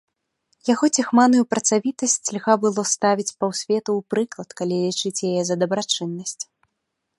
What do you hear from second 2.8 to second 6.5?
ставіць паўсвету ў прыклад, калі лічыць яе за дабрачыннасць.